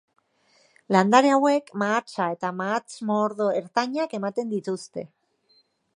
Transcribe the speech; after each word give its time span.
Landare 0.95 1.33
hauek 1.33 1.69
mahatsa 1.83 2.27
eta 2.37 2.51
mahats-mordo 2.63 3.51
ertainak 3.61 4.19
ematen 4.21 4.51
dituzte. 4.57 5.05